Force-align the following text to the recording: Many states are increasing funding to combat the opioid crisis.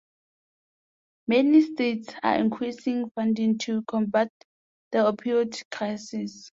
Many 1.27 1.61
states 1.61 2.11
are 2.23 2.37
increasing 2.39 3.11
funding 3.13 3.59
to 3.59 3.83
combat 3.83 4.31
the 4.91 4.97
opioid 5.13 5.63
crisis. 5.69 6.49